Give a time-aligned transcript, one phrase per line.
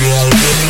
[0.00, 0.69] Yeah, yeah, yeah.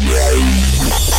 [0.00, 1.13] Yeah.